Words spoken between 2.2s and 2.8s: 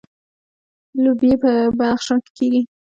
کې کیږي